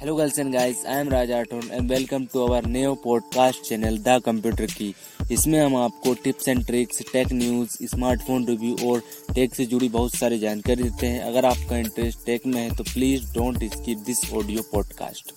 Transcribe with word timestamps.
Hello 0.00 0.14
girls 0.16 0.38
and 0.38 0.54
guys, 0.54 0.84
I 0.86 1.00
am 1.00 1.08
Raj 1.10 1.30
Aton 1.34 1.68
and 1.76 1.92
welcome 1.92 2.24
to 2.32 2.40
our 2.46 2.62
new 2.72 2.88
podcast 3.04 3.68
channel 3.68 3.98
the 4.06 4.20
computer 4.24 4.72
की 4.72 4.88
इसमें 5.32 5.58
हम 5.60 5.76
आपको 5.76 6.12
tips 6.24 6.48
and 6.48 6.64
tricks 6.66 7.00
tech 7.12 7.32
news 7.32 7.76
smartphone 7.90 8.44
review 8.46 8.90
और 8.90 9.00
tech 9.34 9.54
से 9.54 9.64
जुड़ी 9.66 9.88
बहुत 9.88 10.14
सारी 10.14 10.38
जानकारी 10.38 10.82
देते 10.82 11.06
हैं। 11.06 11.22
अगर 11.22 11.46
आपका 11.46 11.78
इंटरेस्ट 11.78 12.24
टेक 12.26 12.46
में 12.46 12.60
है 12.60 12.76
तो 12.76 12.84
please 12.84 13.32
don't 13.34 13.64
skip 13.74 13.98
this 14.06 14.20
audio 14.32 14.62
podcast 14.72 15.32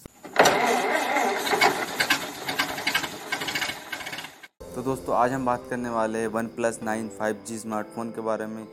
तो 4.75 4.81
दोस्तों 4.81 5.15
आज 5.15 5.31
हम 5.33 5.45
बात 5.45 5.67
करने 5.69 5.89
वाले 5.89 6.19
हैं 6.19 6.27
OnePlus 6.57 6.79
nine 6.83 7.07
five 7.19 7.43
G 7.47 7.57
smartphone 7.59 8.09
के 8.09 8.21
बारे 8.21 8.47
में। 8.47 8.63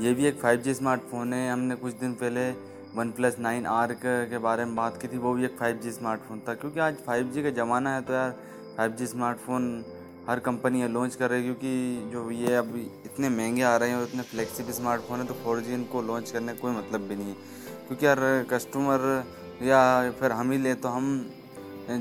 ये 0.00 0.14
भी 0.14 0.26
एक 0.26 0.40
फाइव 0.42 0.60
जी 0.60 0.74
स्मार्टफ़ोन 0.74 1.32
है। 1.32 1.50
हमने 1.50 1.74
कुछ 1.82 1.92
दिन 1.94 2.12
पहले 2.22 2.73
वन 2.96 3.10
प्लस 3.10 3.36
नाइन 3.38 3.66
आर 3.66 3.92
के 4.02 4.38
बारे 4.38 4.64
में 4.64 4.74
बात 4.76 5.00
की 5.02 5.08
थी 5.08 5.18
वो 5.18 5.32
भी 5.34 5.44
एक 5.44 5.56
फाइव 5.58 5.78
जी 5.82 5.90
स्मार्टफ़ोन 5.92 6.40
था। 6.48 6.54
क्योंकि 6.54 6.80
आज 6.80 6.96
फाइव 7.06 7.30
जी 7.30 7.42
का 7.42 7.50
ज़माना 7.52 7.94
है 7.94 8.02
तो 8.02 8.12
यार 8.12 8.30
फाइव 8.76 8.92
जी 8.92 9.06
स्मार्टफ़ोन 9.06 9.84
हर 10.28 10.38
कंपनी 10.40 10.80
है 10.80 10.88
लॉन्च 10.88 11.14
कर 11.14 11.30
रही 11.30 11.38
है 11.38 11.44
क्योंकि 11.44 12.10
जो 12.12 12.30
ये 12.30 12.54
अब 12.56 12.76
इतने 12.76 13.28
महँगे 13.28 13.62
आ 13.62 13.76
रहे 13.76 13.88
हैं 13.90 13.96
और 13.96 14.04
इतने 14.04 14.22
फ्लेक्सिबल 14.22 14.72
स्मार्टफ़ोन 14.72 15.20
है 15.20 15.26
तो 15.26 15.34
फोर 15.34 15.60
जी 15.60 15.74
इनको 15.74 16.02
लॉन्च 16.02 16.30
करने 16.30 16.52
का 16.52 16.60
कोई 16.60 16.72
मतलब 16.72 17.08
भी 17.08 17.16
नहीं 17.16 17.28
है। 17.28 17.34
क्योंकि 17.86 18.06
यार 18.06 18.18
कस्टमर 18.50 19.24
या 19.62 20.10
फिर 20.20 20.32
हम 20.32 20.50
ही 20.52 20.58
ले 20.58 20.74
तो 20.76 20.88
हम 20.88 21.26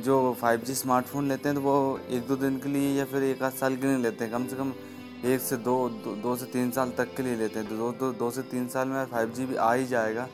जो 0.04 0.36
फाइव 0.42 0.60
जी 0.60 0.76
स्मार्टफ़ोन 0.76 1.28
लेते 1.30 1.50
हैं 1.50 1.56
तो 1.56 1.62
वो 1.62 2.00
एक 2.10 2.28
दो 2.28 2.36
दिन 2.36 2.60
के 2.60 2.70
लिए 2.70 2.94
या 3.00 3.06
फिर 3.06 3.24
एक 3.24 3.44
आध 3.44 3.54
साल 3.54 3.76
के 3.76 3.88
लिए 3.88 3.98
लेते 3.98 4.24
हैं। 4.24 4.34
कम 4.34 4.48
से 4.48 4.56
कम 4.56 4.74
एक 5.26 5.42
से 5.42 5.58
दो 5.58 5.90
दो, 5.90 6.16
दो 6.16 6.36
से 6.36 6.46
तीन 6.54 6.72
साल 6.72 6.94
तक 6.98 7.16
के 7.16 7.24
लिए 7.24 7.36
लेते 7.36 7.60
हैं। 7.60 7.68
तो 7.70 7.78
दो 7.78 7.92
दो, 7.92 8.12
दो 8.14 8.32
से 8.32 8.42
तीन 8.44 8.68
साल 8.68 8.88
में 8.88 9.06
फाइव 9.08 9.32
जी 9.32 9.46
भी 9.46 9.56
आ 9.56 9.74
ही 9.74 9.86
जाएगा। 9.88 10.28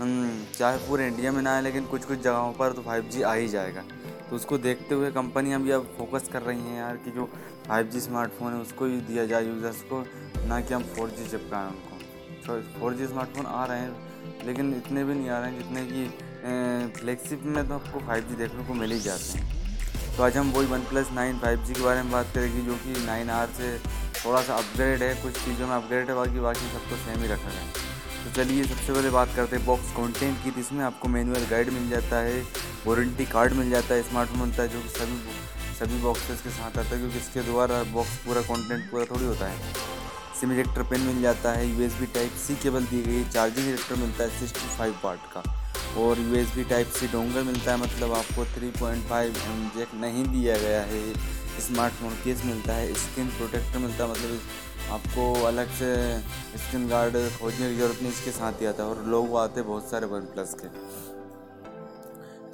चाहे 0.00 0.78
पूरे 0.78 1.06
इंडिया 1.06 1.32
में 1.32 1.42
ना 1.42 1.54
आए, 1.54 1.62
लेकिन 1.62 1.84
कुछ 1.86 2.04
कुछ 2.04 2.20
जगहों 2.20 2.52
पर 2.52 2.72
तो 2.72 2.82
फाइव 2.82 3.22
आ 3.26 3.32
ही 3.34 3.48
जाएगा। 3.48 3.82
तो 4.30 4.36
उसको 4.36 4.58
देखते 4.58 4.94
हुए 4.94 5.10
कंपनियाँ 5.12 5.60
भी 5.62 5.70
अब 5.70 5.88
फोकस 5.98 6.28
कर 6.32 6.42
रही 6.42 6.60
हैं 6.60 6.78
यार 6.78 6.96
कि 6.96 7.10
जो 7.10 7.28
फाइव 7.68 7.98
स्मार्टफ़ोन 8.00 8.52
है, 8.52 8.60
उसको 8.60 8.86
ही 8.86 9.00
दिया 9.02 9.26
जाए 9.26 9.46
यूज़र्स 9.46 9.82
को, 9.82 10.04
ना 10.46 10.60
कि 10.60 10.74
हम 10.74 10.82
फोर 10.94 11.10
जी 11.10 11.28
चिपकाएँ 11.30 11.66
उनको। 11.66 11.98
तो 12.46 12.60
फोर 12.78 12.94
जी 12.94 13.06
स्मार्टफ़ोन 13.06 13.46
आ 13.46 13.64
रहे 13.64 13.80
हैं, 13.80 14.46
लेकिन 14.46 14.74
इतने 14.74 15.04
भी 15.04 15.14
नहीं 15.14 15.28
आ 15.28 15.38
रहे 15.40 15.50
हैं 15.50 15.58
जितने 15.58 15.86
कि 15.86 17.00
फ्लेक्सिप 17.00 17.42
में 17.44 17.66
तो 17.68 17.74
आपको 17.74 18.00
फाइव 18.06 18.34
देखने 18.38 18.64
को 18.64 18.74
मिल 18.74 18.92
ही 18.92 19.00
जाते 19.00 19.38
हैं। 19.38 20.16
तो 20.16 20.22
आज 20.22 20.36
हम 20.36 20.50
वही 20.52 20.66
वन 20.66 20.80
प्लस 20.84 21.10
नाइन 21.12 21.38
फाइव 21.38 21.64
के 21.68 21.82
बारे 21.82 22.02
में 22.02 22.10
बात 22.12 22.34
करेंगे, 22.34 22.62
जो 22.62 22.74
कि 22.76 23.04
नाइन 23.06 23.30
आर 23.30 23.46
से 23.58 23.78
थोड़ा 24.16 24.42
सा 24.42 24.56
अपग्रेड 24.56 25.02
है, 25.02 25.14
कुछ 25.22 25.44
चीज़ों 25.44 25.66
में 25.66 25.74
अपग्रेड 25.76 26.08
है 26.08 26.14
बाकी 26.14 26.40
बाकी 26.40 26.72
सबको 26.72 26.96
सेम 26.96 27.22
ही 27.22 27.28
रखा 27.28 27.48
गया। 27.48 27.60
है 27.60 27.81
तो 28.22 28.30
चलिए 28.32 28.64
सबसे 28.64 28.92
पहले 28.92 29.10
बात 29.10 29.28
करते 29.36 29.56
हैं 29.56 29.64
बॉक्स 29.66 29.90
कंटेंट 29.92 30.42
की 30.44 30.50
तो 30.50 30.60
इसमें 30.60 30.84
आपको 30.84 31.08
मैनुअल 31.08 31.46
गाइड 31.50 31.70
मिल 31.70 31.88
जाता 31.90 32.16
है 32.22 32.40
वारंटी 32.86 33.24
कार्ड 33.26 33.52
मिल 33.52 33.70
जाता 33.70 33.94
है 33.94 34.02
स्मार्टफ़ोन 34.02 34.40
मिलता 34.40 34.62
है, 34.62 34.68
जो 34.68 34.80
कि 34.80 34.88
सभी 34.88 35.16
सभी 35.78 36.00
बॉक्सेस 36.02 36.40
के 36.42 36.50
साथ 36.50 36.78
आता 36.78 36.88
है, 36.88 36.98
क्योंकि 36.98 37.18
इसके 37.18 37.42
द्वारा 37.42 37.82
बॉक्स 37.92 38.16
पूरा 38.26 38.40
कंटेंट 38.42 38.90
पूरा 38.90 39.04
थोड़ी 39.04 39.24
होता 39.24 39.46
है। 39.46 39.72
सिम 40.40 40.52
इलेक्टर 40.52 40.82
पेन 40.90 41.00
मिल 41.00 41.20
जाता 41.22 41.52
है 41.52 41.68
यूएसबी 41.68 42.06
टाइप 42.14 42.36
सी 42.44 42.54
केबल 42.62 42.84
दी 42.86 43.02
गई 43.02 43.24
चार्जिंग 43.30 43.66
इलेक्टर 43.66 43.96
मिलता 43.96 44.24
है 44.24 44.38
सिक्सटी 44.38 44.76
फाइव 44.76 44.94
वाट 45.04 45.26
का। 45.34 45.42
और 46.00 46.20
यूएसबी 46.20 46.64
टाइप 46.70 46.88
सी 46.96 47.06
डोंगर 47.12 47.42
मिलता 47.42 47.72
है 47.72 47.78
मतलब 47.80 48.12
आपको 48.14 48.44
थ्री 48.54 48.70
पॉइंट 48.80 49.04
फाइव 49.08 49.34
जैक 49.76 49.94
नहीं 50.00 50.24
दिया 50.26 50.56
गया 50.58 50.82
है। 50.82 51.02
स्मार्टफ़ोन 51.60 52.14
केस 52.24 52.44
मिलता 52.44 52.74
है 52.74 52.92
स्क्रीन 52.94 53.28
प्रोटेक्टर 53.28 53.78
मिलता 53.78 54.04
है 54.04 54.10
मतलब 54.10 54.90
आपको 54.90 55.32
अलग 55.46 55.68
से 55.78 55.92
स्क्रीन 56.58 56.88
गार्ड 56.88 57.16
खोजने 57.40 57.70
की 57.70 57.76
ज़रूरत 57.76 58.02
नहीं 58.02 58.12
इसके 58.12 58.30
साथ 58.30 58.60
ही 58.60 58.66
आता 58.66 58.82
है 58.82 58.88
और 58.88 59.04
लोग 59.06 59.36
आते 59.36 59.60
हैं 59.60 59.68
बहुत 59.68 59.90
सारे 59.90 60.06
वन 60.06 60.20
प्लस 60.34 60.54
के। 60.54 60.68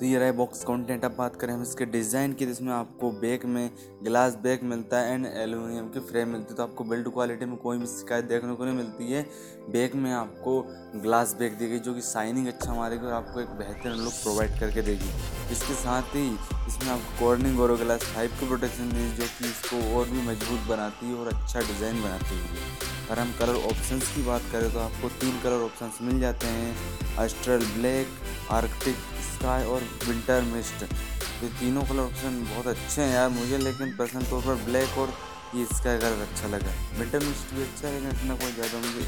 तो 0.01 0.07
ये 0.07 0.19
रहे 0.19 0.33
बॉक्स 0.33 0.63
कंटेंट 0.65 1.05
अब 1.05 1.15
बात 1.19 1.37
करें 1.37 1.53
हम 1.53 1.63
इसके 1.63 1.85
डिज़ाइन 1.87 2.33
की, 2.33 2.47
जिसमें 2.47 2.73
आपको 2.73 3.11
बैक 3.13 3.45
में 3.47 3.71
ग्लास 4.05 4.35
बैक 4.43 4.63
मिलता 4.65 4.99
है 4.99 5.15
एंड 5.15 5.27
एल्यूमिनियम 5.27 5.89
की 5.89 6.01
फ्रेम 6.01 6.29
मिलती 6.29 6.51
है। 6.51 6.57
तो 6.57 6.63
आपको 6.63 6.85
बिल्ड 6.85 7.09
क्वालिटी 7.13 7.45
में 7.45 7.57
कोई 7.59 7.79
भी 7.79 7.87
शिकायत 7.89 8.25
देखने 8.25 8.55
को 8.55 8.65
नहीं 8.65 8.77
मिलती 8.77 9.11
है। 9.13 9.23
बैक 9.71 9.95
में 9.97 10.11
आपको 10.13 10.61
ग्लास 10.97 11.35
बैक 11.39 11.59
दी 11.59 11.69
गई, 11.69 11.79
जो 11.79 11.95
कि 11.95 12.03
शाइनिंग 12.03 12.47
अच्छा 12.49 12.75
मारेगी 12.75 13.07
और 13.07 13.13
आपको 13.13 13.41
एक 13.41 13.49
बेहतरीन 13.59 14.05
लुक 14.05 14.13
प्रोवाइड 14.15 14.59
करके 14.61 14.83
देगी। 14.83 15.11
इसके 15.53 15.75
साथ 15.75 16.15
ही 16.15 16.27
इसमें 16.69 16.91
आपको 16.91 17.19
कॉर्निंग 17.19 17.61
और 17.61 17.77
ग्लास 17.77 18.03
फाइव 18.05 18.31
की 18.41 18.47
प्रोटेक्शन 18.47 18.91
दी 18.91 19.11
जो 19.13 19.27
कि 19.29 19.45
इसको 19.47 19.99
और 19.99 20.09
भी 20.09 20.27
मज़बूत 20.29 20.69
बनाती 20.69 21.07
है 21.07 21.15
और 21.15 21.35
अच्छा 21.35 21.61
डिज़ाइन 21.63 22.03
बनाती 22.03 22.37
है। 22.37 22.97
अगर 23.09 23.19
हम 23.19 23.33
कलर 23.39 23.55
ऑप्शंस 23.67 24.15
की 24.15 24.23
बात 24.23 24.43
करें 24.53 24.73
तो 24.73 24.79
आपको 24.79 25.09
तीन 25.21 25.41
कलर 25.43 25.63
ऑप्शंस 25.65 25.99
मिल 26.03 26.21
जाते 26.21 26.47
हैं 26.49 27.17
अस्ट्रल 27.19 27.65
ब्लैक 27.69 28.09
आर्कटिक 28.53 28.97
स्काई 29.39 29.65
और 29.67 29.83
विंटर 30.07 30.43
मिस्ट 30.53 30.83
ये 30.83 31.49
तीनों 31.59 31.83
कलर 31.87 32.03
ऑप्शन 32.03 32.39
बहुत 32.45 32.67
अच्छे 32.67 33.03
हैं 33.03 33.13
यार 33.15 33.29
मुझे, 33.31 33.59
लेकिन 33.59 33.97
पर्सनल 33.97 34.25
तौर 34.31 34.41
पर 34.43 34.55
ब्लैक 34.65 34.99
और 34.99 35.13
ये 35.55 35.65
स्काई 35.67 35.99
कलर 35.99 36.23
अच्छा 36.23 36.49
लगा। 36.49 36.73
विंटर 36.99 37.21
मिस्ट 37.25 37.55
भी 37.55 37.63
अच्छा 37.63 37.89
है, 37.89 37.93
लेकिन 37.95 38.11
इतना 38.11 38.35
कोई 38.37 38.53
ज़्यादा 38.53 38.79
मुझे 38.79 39.05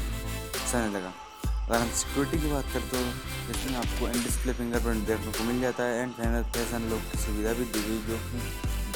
अच्छा 0.53 0.79
नहीं 0.79 0.93
लगा। 0.93 1.13
अगर 1.43 1.75
हम 1.75 1.89
सिक्योरिटी 1.97 2.37
की 2.41 2.51
बात 2.51 2.65
करें 2.73 2.87
तो 2.89 2.97
इसमें 3.51 3.75
आपको 3.77 4.07
एंड 4.07 4.23
डिस्प्ले 4.23 4.53
फिंगरप्रिंट 4.53 5.05
देखने 5.07 5.31
को 5.31 5.43
मिल 5.43 5.59
जाता 5.61 5.83
है 5.83 6.01
एंड 6.01 6.11
फैनल 6.13 6.43
फैसन 6.55 6.87
लोग 6.89 7.01
की 7.11 7.17
सुविधा 7.17 7.53
भी 7.53 7.65
दी 7.65 7.81
गई, 7.81 7.99
जो 8.07 8.17
कि 8.23 8.39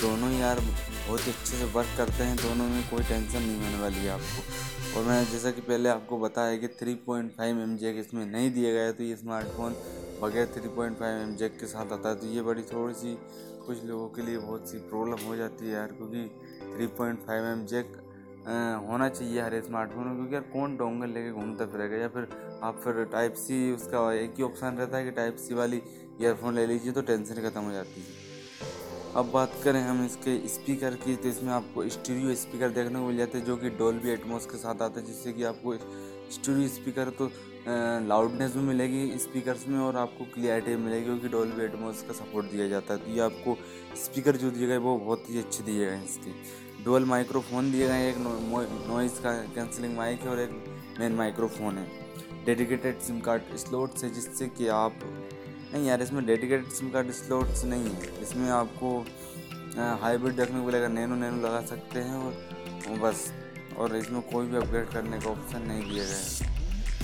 दोनों 0.02 0.32
यार 0.32 0.60
बहुत 0.60 1.28
ही 1.28 1.32
अच्छे 1.32 1.58
से 1.58 1.66
वर्क 1.76 1.94
करते 1.98 2.24
हैं, 2.24 2.36
दोनों 2.38 2.68
में 2.70 2.82
कोई 2.90 3.04
टेंशन 3.04 3.40
नहीं 3.40 3.60
होने 3.62 3.82
वाली 3.82 4.06
है 4.06 4.10
आपको। 4.12 5.00
और 5.00 5.06
मैं 5.06 5.24
जैसा 5.32 5.52
कि 5.52 5.62
पहले 5.64 5.90
आपको 5.90 6.20
बताया 6.20 6.58
कि 6.58 6.68
3.5 6.80 7.06
पॉइंट 7.06 7.32
फाइव 7.38 7.62
एम 7.62 7.78
इसमें 8.00 8.26
नहीं 8.26 8.52
दिया 8.54 8.72
गया 8.72 8.92
तो 8.92 9.04
ये 9.04 9.16
स्मार्टफ़ोन 9.16 9.76
बगैर 10.16 10.46
three 10.48 10.70
point 10.76 10.98
five 10.98 11.22
M 11.22 11.36
jack 11.36 11.58
के 11.60 11.66
साथ 11.68 11.92
आता 11.94 12.10
है 12.10 12.16
तो 12.16 12.28
ये 12.28 12.42
बड़ी 12.42 12.62
थोड़ी 12.64 12.94
सी 12.94 13.14
कुछ 13.66 13.84
लोगों 13.86 14.08
के 14.10 14.22
लिए 14.22 14.38
बहुत 14.38 14.70
सी 14.70 14.78
प्रॉब्लम 14.90 15.26
हो 15.28 15.36
जाती 15.36 15.66
है 15.66 15.72
यार, 15.72 15.88
क्योंकि 15.90 16.24
three 16.76 16.88
point 16.98 17.20
five 17.28 17.46
M 17.46 17.66
jack 17.66 17.92
होना 18.88 19.10
चाहिए 19.10 19.42
हर 19.42 19.60
स्मार्टफ़ोन 19.62 20.08
में, 20.08 20.16
क्योंकि 20.16 20.36
यार 20.36 20.44
कौन 20.54 20.76
डोंगल 20.78 21.10
लेके 21.10 21.32
घूमता 21.32 21.66
फिरेगा, 21.66 21.98
या 21.98 22.08
फिर 22.08 22.28
आप 22.64 22.80
फिर 22.84 23.04
टाइप 23.12 23.34
सी 23.36 23.72
उसका 23.72 24.12
एक 24.14 24.34
ही 24.38 24.44
ऑप्शन 24.44 24.78
रहता 24.80 24.98
है 24.98 25.04
कि 25.06 25.12
टाइप 25.12 25.36
सी 25.38 25.54
वाली 25.54 25.82
ईयरफोन 26.22 26.56
ले 26.56 26.66
लीजिए 26.66 26.92
तो 26.92 27.02
टेंशन 27.04 27.42
ख़त्म 27.50 27.62
हो 27.62 27.72
जाती 27.72 28.02
है। 28.02 28.24
अब 29.16 29.32
बात 29.34 29.52
करें 29.64 29.82
हम 29.82 30.06
इसके 30.06 30.38
स्पीकर 30.50 30.96
की 31.04 31.16
तो 31.16 31.30
इसमें 31.30 31.52
आपको 31.54 31.88
स्टूडियो 31.90 32.36
स्पीकर 32.38 32.70
देखने 32.72 33.00
को 33.00 33.06
मिल 33.08 33.18
जाते 33.18 33.38
हैं, 33.38 33.46
जो 33.46 33.58
कि 33.58 33.70
डोल्बी 33.78 34.10
एटमोस 34.12 34.46
के 34.46 34.58
साथ 34.58 34.82
आता 34.82 35.00
है, 35.00 35.06
जिससे 35.06 35.34
कि 35.34 35.44
आपको 35.46 35.74
स्टूडियो 36.32 36.68
स्पीकर 36.68 37.10
तो 37.20 37.30
लाउडनेस 38.08 38.56
भी 38.56 38.62
मिलेगी 38.62 39.18
स्पीकर्स 39.20 39.68
में 39.68 39.78
और 39.80 39.96
आपको 39.98 40.26
क्लियरिटी 40.34 40.76
मिलेगी 40.76 41.06
क्योंकि 41.06 41.28
डोल्बी 41.28 41.64
एटमोस 41.64 42.02
का 42.08 42.14
सपोर्ट 42.14 42.52
दिया 42.52 42.68
जाता 42.68 42.94
है। 42.94 43.00
तो 43.00 43.12
ये 43.12 43.20
आपको 43.22 43.58
स्पीकर 43.96 44.36
जो 44.38 44.50
दिए 44.52 44.68
गए, 44.68 44.78
वो 44.78 44.98
बहुत 44.98 45.30
ही 45.30 45.40
अच्छे 45.40 45.64
दिए 45.64 45.86
गए 45.86 45.92
हैं 45.92 46.06
इसके। 46.06 46.84
डुअल 46.84 47.06
माइक्रोफोन 47.06 47.72
दिए 47.72 47.88
गए 47.88 48.10
एक 48.10 48.18
नॉइस 48.88 49.20
का 49.20 49.32
कैंसिलिंग 49.56 49.96
माइक 49.98 50.22
है 50.22 50.30
और 50.30 50.40
एक 50.40 50.52
मेन 51.00 51.16
माइक्रोफोन 51.16 51.78
है। 51.78 51.88
डेडिकेटेड 52.46 53.00
सिम 53.00 53.20
कार्ड 53.20 53.56
स्लोट्स 53.58 54.04
है, 54.04 54.14
जिससे 54.14 54.48
कि 54.48 54.68
आप, 54.68 55.00
नहीं 55.74 55.86
यार, 55.86 56.02
इसमें 56.02 56.26
डेडिकेटेड 56.26 56.70
सिम 56.72 56.90
कार्ड 56.90 57.12
स्लोट्स 57.14 57.64
नहीं 57.66 57.90
है। 57.92 58.22
इसमें 58.22 58.50
आपको 58.52 58.98
हाइब्रिड 60.02 60.36
देखने 60.36 60.60
को 60.60 60.66
मिलेगा 60.66 60.88
नैनो 60.90 61.16
नैनो 61.16 61.42
लगा 61.48 61.62
सकते 61.66 62.00
हैं 62.00 62.18
और 62.18 63.00
बस। 63.00 63.32
और 63.78 63.96
इसमें 63.98 64.22
कोई 64.32 64.48
भी 64.48 64.58
अपग्रेड 64.58 64.90
करने 64.90 65.20
का 65.20 65.30
ऑप्शन 65.30 65.62
नहीं 65.68 65.84
दिया 65.84 66.04
गया 66.06 66.18
है। 66.18 66.54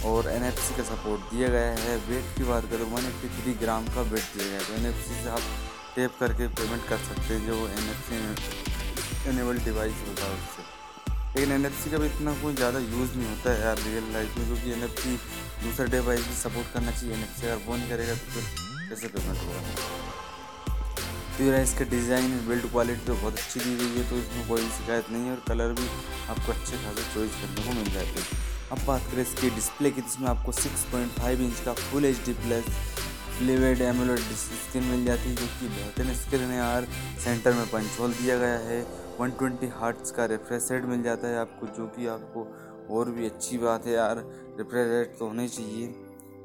और 0.06 0.30
एनएफसी 0.30 0.76
का 0.76 0.84
सपोर्ट 0.86 1.22
दिया 1.34 1.48
गया 1.50 1.74
है। 1.80 1.98
वेट 2.08 2.38
की 2.38 2.44
बात 2.44 2.70
करें 2.72 2.86
वन 2.92 3.06
एट्टी 3.08 3.54
ग्राम 3.62 3.88
का 3.96 4.02
वेट 4.12 4.26
दिया 4.36 4.48
गया 4.48 4.60
है। 4.60 4.66
तो 4.66 4.74
एन 4.74 4.92
से 5.02 5.30
आप 5.30 5.44
टेप 5.96 6.12
करके 6.20 6.48
पेमेंट 6.60 6.88
कर 6.90 6.98
सकते 7.08 7.34
हैं 7.34 7.46
जो 7.48 7.56
N 7.68 7.90
F 7.90 8.02
C 8.08 9.30
enable 9.30 9.60
device 9.66 9.94
होता 10.08 10.26
है 10.26 10.34
उससे। 10.34 10.70
लेकिन 11.36 11.52
एनएफसी 11.56 11.92
का 11.92 11.98
भी 11.98 12.06
इतना 12.06 12.32
कोई 12.42 12.56
ज़्यादा 12.56 12.80
यूज़ 12.80 13.12
नहीं 13.18 13.28
होता 13.30 13.52
है 13.52 13.62
यार 13.62 13.78
रियल 13.80 14.12
लाइफ 14.14 14.38
में, 14.38 14.46
क्योंकि 14.48 14.72
एनएफसी 14.72 15.16
दूसरे 15.64 15.88
डिवाइस 15.92 16.28
भी 16.28 16.36
सपोर्ट 16.36 16.74
करना 16.74 16.92
चाहिए। 16.92 17.16
एन 17.16 17.24
अगर 17.24 17.64
वो 17.68 17.76
नहीं 17.76 17.90
करेगा 17.90 18.16
तो 18.16 18.32
फिर 18.32 18.90
कैसे 18.90 19.08
पेमेंट 19.08 19.38
होगा? 19.38 20.11
ये 21.40 21.62
इसका 21.62 21.86
डिज़ाइन 21.90 22.32
बिल्ड 22.48 22.66
क्वालिटी 22.72 23.06
तो 23.06 23.14
बहुत 23.14 23.34
अच्छी 23.34 23.60
दी 23.60 23.76
गई 23.76 23.98
है 23.98 24.10
तो 24.10 24.18
इसमें 24.18 24.48
कोई 24.48 24.62
शिकायत 24.72 25.10
नहीं 25.12 25.26
है 25.26 25.32
और 25.32 25.44
कलर 25.48 25.72
भी 25.74 25.86
आपको 26.30 26.52
अच्छे 26.52 26.78
खासे 26.78 27.04
चॉइस 27.14 27.32
करने 27.42 27.64
को 27.66 27.74
मिल 27.76 27.92
जाते 27.94 28.20
हैं। 28.20 28.40
अब 28.72 28.86
बात 28.88 29.02
करें 29.12 29.22
इसके 29.22 29.50
डिस्प्ले 29.50 29.92
की, 29.92 30.02
जिसमें 30.02 30.28
आपको 30.30 30.52
6.5 30.54 31.42
इंच 31.42 31.60
का 31.66 31.74
full 31.76 32.06
H 32.06 32.20
D 32.26 32.34
plus 32.44 32.66
fluid 33.38 33.82
AMOLED 33.82 34.20
screen 34.20 34.84
मिल 34.84 35.06
जाती 35.06 35.30
है, 35.30 35.36
जो 35.36 35.46
कि 35.46 35.68
बेहतरीन 35.70 36.14
स्क्रीन 36.16 36.42
है 36.42 36.58
यार 36.58 36.88
सेंटर 37.24 37.54
में 37.54 37.66
पंच 37.68 38.00
होल 38.00 38.14
दिया 38.14 38.38
गया 38.38 38.60
है। 38.60 38.82
120 39.20 39.72
हार्ट्स 39.80 40.12
का 40.12 40.26
रिफ्रेश 40.28 40.68
रेट 40.72 40.86
मिल 40.86 41.04
जाता 41.04 41.28
है 41.28 41.40
आपको, 41.40 41.68
जो 41.68 41.88
कि 41.88 42.08
आपको 42.10 42.48
और 42.92 43.12
भी 43.12 43.26
अच्छी 43.26 43.58
बात 43.58 43.86
है 43.88 43.94
यार 43.94 44.26
रिफ्रेश 44.60 44.88
रेट 44.90 45.18
तो 45.20 45.28
होनी 45.28 45.48
चाहिए। 45.50 45.88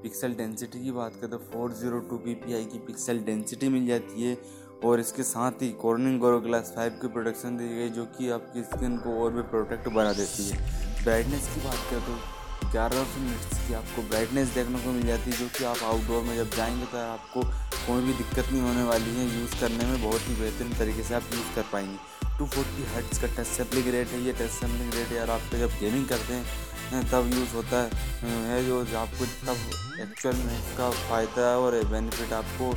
पिक्सल 0.02 0.34
डेंसिटी 0.34 0.84
की 0.84 0.90
बात 0.92 1.14
करें 1.16 1.30
तो 1.30 1.38
four 1.52 1.72
zero 1.74 1.98
two 2.10 2.16
P 2.18 2.34
P 2.36 2.54
I 2.54 2.64
की 2.64 2.78
पिक्सल 2.86 3.18
डेंसिटी 3.26 3.68
मिल 3.68 3.86
जाती 3.86 4.22
है। 4.22 4.34
और 4.84 5.00
इसके 5.00 5.22
साथ 5.24 5.62
ही 5.62 5.68
कॉर्निंग 5.82 6.18
गोरो 6.20 6.40
ग्लास 6.40 6.72
फाइव 6.76 6.98
की 7.02 7.08
प्रोटेक्शन 7.08 7.56
दी 7.56 7.68
गई 7.76 7.88
जो 7.90 8.04
कि 8.16 8.30
आपकी 8.30 8.62
स्किन 8.64 8.96
को 8.98 9.18
और 9.24 9.32
भी 9.32 9.42
प्रोटेक्ट 9.52 9.88
बना 9.90 10.12
देती 10.12 10.48
है। 10.48 11.04
ब्राइटनेस 11.04 11.48
की 11.54 11.60
बात 11.60 11.86
करें 11.90 12.02
तो 12.06 12.70
ग्यारह 12.70 13.04
सौ 13.04 13.20
मिनट्स 13.20 13.66
की 13.66 13.74
आपको 13.74 14.02
ब्राइटनेस 14.08 14.48
देखने 14.54 14.78
को 14.80 14.92
मिल 14.92 15.06
जाती 15.06 15.30
है, 15.30 15.36
जो 15.38 15.48
कि 15.58 15.64
आप 15.64 15.82
आउटडोर 15.84 16.22
में 16.22 16.36
जब 16.36 16.50
जाएँगे 16.56 16.86
तो 16.86 16.98
आपको 16.98 17.42
कोई 17.86 18.02
भी 18.04 18.12
दिक्कत 18.14 18.52
नहीं 18.52 18.62
होने 18.62 18.82
वाली 18.84 19.14
है। 19.16 19.24
यूज़ 19.38 19.60
करने 19.60 19.84
में 19.86 20.02
बहुत 20.02 20.28
ही 20.28 20.34
बेहतरीन 20.40 20.72
तरीके 20.78 21.02
से 21.04 21.14
आप 21.14 21.34
यूज़ 21.34 21.54
कर 21.56 21.64
पाएँगे। 21.72 21.98
टू 22.38 22.46
फोर्टी 22.46 22.84
हर्ट्स 22.94 23.18
का 23.18 23.26
टच 23.36 23.46
सैम्पलिंग 23.46 23.88
रेट 23.94 24.08
है। 24.08 24.20
ये 24.22 24.32
टच 24.32 24.50
सैम्पलिंग 24.52 24.94
रेट 24.94 25.12
यार 25.12 25.30
आप 25.30 25.54
जब 25.54 25.78
गेमिंग 25.80 26.06
करते 26.08 26.34
हैं 26.34 27.04
तब 27.10 27.30
यूज़ 27.34 27.54
होता 27.54 27.82
है 28.22 28.64
जो 28.66 28.80
आपको 28.98 29.24
तब 29.46 30.00
एक्चुअल 30.00 30.36
में 30.36 30.58
इसका 30.58 30.90
फ़ायदा 31.08 31.46
और 31.58 31.82
बेनिफिट 31.92 32.32
आपको 32.32 32.72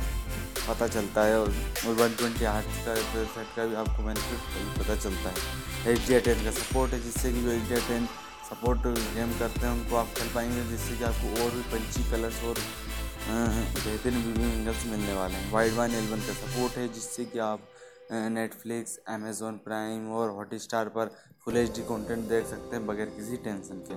पता 0.68 0.86
चलता 0.88 1.22
है 1.24 1.38
और 1.40 1.48
वन 2.00 2.14
ट्वेंटी 2.18 2.44
आठ 2.46 2.64
का 2.86 2.94
सेट 2.94 3.54
का 3.56 3.64
भी 3.66 3.74
आपको 3.74 4.02
बेनिफिट 4.04 4.78
पता 4.78 4.96
चलता 4.96 5.30
है। 5.30 5.92
एच 5.92 6.06
डी 6.08 6.20
टेन 6.20 6.44
का 6.44 6.50
सपोर्ट 6.58 6.92
है, 6.92 7.00
जिससे 7.02 7.32
कि 7.32 7.42
जो 7.42 7.50
H 7.50 7.68
D 7.68 7.80
ten 7.88 8.06
support 8.50 8.86
game 9.14 9.32
करते 9.38 9.60
हैं, 9.60 9.72
उनको 9.72 9.96
आप 9.96 10.06
खेल 10.16 10.28
पाएँगे, 10.34 10.62
जिससे 10.68 10.96
कि 10.96 11.04
आपको 11.04 11.44
और 11.44 11.50
भी 11.50 11.62
पंची 11.72 12.10
कलर्स 12.10 12.42
और 12.44 12.58
बेहतरीन 13.28 14.16
वीविंग 14.16 14.52
एंगल्स 14.52 14.86
मिलने 14.86 15.12
वाले 15.14 15.34
हैं। 15.34 15.52
वाइड 15.52 15.72
वन 15.74 15.90
एलेवन 15.92 16.20
का 16.20 16.32
सपोर्ट 16.34 16.76
है, 16.76 16.88
जिससे 16.94 17.24
कि 17.24 17.38
आप 17.40 17.68
नेटफ्लिक्स 18.12 18.96
अमेज़ोन 19.08 19.56
प्राइम 19.64 20.10
और 20.12 20.30
हॉट 20.36 20.54
स्टार 20.60 20.88
पर 20.88 21.10
फुल 21.44 21.56
एच 21.56 21.74
डी 21.76 21.82
कॉन्टेंट 21.84 22.28
देख 22.28 22.46
सकते 22.46 22.76
हैं, 22.76 22.86
बगैर 22.86 23.12
किसी 23.16 23.36
टेंशन 23.44 23.84
के। 23.88 23.94